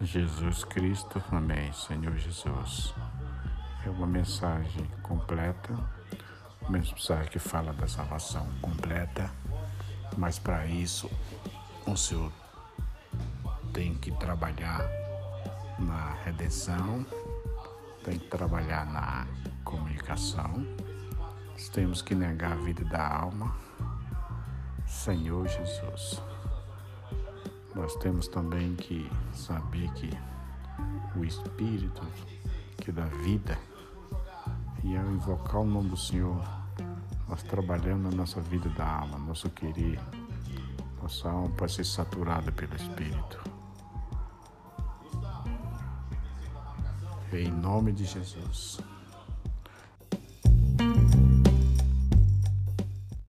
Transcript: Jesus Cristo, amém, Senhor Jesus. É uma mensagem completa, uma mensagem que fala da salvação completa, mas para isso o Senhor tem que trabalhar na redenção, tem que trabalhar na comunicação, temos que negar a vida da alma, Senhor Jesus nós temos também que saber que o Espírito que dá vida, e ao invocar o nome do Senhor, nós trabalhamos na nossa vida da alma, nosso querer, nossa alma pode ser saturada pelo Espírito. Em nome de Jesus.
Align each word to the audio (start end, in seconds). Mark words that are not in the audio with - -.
Jesus 0.00 0.62
Cristo, 0.64 1.22
amém, 1.32 1.72
Senhor 1.72 2.14
Jesus. 2.18 2.92
É 3.84 3.88
uma 3.88 4.06
mensagem 4.06 4.84
completa, 5.02 5.72
uma 6.60 6.70
mensagem 6.70 7.30
que 7.30 7.38
fala 7.38 7.72
da 7.72 7.88
salvação 7.88 8.46
completa, 8.60 9.30
mas 10.18 10.38
para 10.38 10.66
isso 10.66 11.10
o 11.86 11.96
Senhor 11.96 12.30
tem 13.72 13.94
que 13.94 14.12
trabalhar 14.12 14.86
na 15.78 16.12
redenção, 16.24 17.06
tem 18.04 18.18
que 18.18 18.28
trabalhar 18.28 18.84
na 18.84 19.26
comunicação, 19.64 20.66
temos 21.72 22.02
que 22.02 22.14
negar 22.14 22.52
a 22.52 22.56
vida 22.56 22.84
da 22.84 23.16
alma, 23.20 23.56
Senhor 24.86 25.48
Jesus 25.48 26.20
nós 27.76 27.94
temos 27.96 28.26
também 28.26 28.74
que 28.74 29.06
saber 29.34 29.92
que 29.92 30.08
o 31.14 31.22
Espírito 31.22 32.02
que 32.78 32.90
dá 32.90 33.04
vida, 33.04 33.58
e 34.82 34.96
ao 34.96 35.04
invocar 35.10 35.60
o 35.60 35.64
nome 35.64 35.90
do 35.90 35.96
Senhor, 35.96 36.42
nós 37.28 37.42
trabalhamos 37.42 38.10
na 38.10 38.16
nossa 38.16 38.40
vida 38.40 38.70
da 38.70 39.00
alma, 39.00 39.18
nosso 39.18 39.50
querer, 39.50 40.00
nossa 41.02 41.30
alma 41.30 41.50
pode 41.50 41.72
ser 41.72 41.84
saturada 41.84 42.50
pelo 42.50 42.74
Espírito. 42.74 43.44
Em 47.32 47.50
nome 47.50 47.92
de 47.92 48.06
Jesus. 48.06 48.80